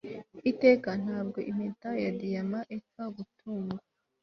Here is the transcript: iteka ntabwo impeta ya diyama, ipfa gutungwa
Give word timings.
iteka 0.51 0.89
ntabwo 1.03 1.37
impeta 1.49 1.89
ya 2.03 2.09
diyama, 2.19 2.59
ipfa 2.75 3.03
gutungwa 3.15 3.79